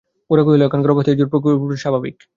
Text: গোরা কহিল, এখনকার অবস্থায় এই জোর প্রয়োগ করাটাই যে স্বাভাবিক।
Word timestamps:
গোরা 0.29 0.43
কহিল, 0.45 0.61
এখনকার 0.67 0.93
অবস্থায় 0.93 1.13
এই 1.15 1.19
জোর 1.19 1.29
প্রয়োগ 1.31 1.43
করাটাই 1.45 1.69
যে 1.77 1.83
স্বাভাবিক। 1.83 2.15